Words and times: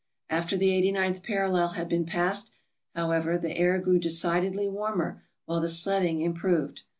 After 0.31 0.57
the 0.57 0.69
89th 0.69 1.21
parallel 1.21 1.67
had 1.73 1.87
been 1.87 2.07
passed, 2.07 2.49
however, 2.95 3.37
the 3.37 3.55
air 3.55 3.77
grew 3.77 3.99
decidedly 3.99 4.67
warmer, 4.67 5.21
while 5.45 5.61
the 5.61 5.69
sledding 5.69 6.21
improved. 6.21 6.81